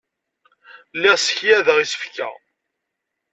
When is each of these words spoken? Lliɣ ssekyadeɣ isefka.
Lliɣ 0.97 1.15
ssekyadeɣ 1.19 1.77
isefka. 1.79 2.29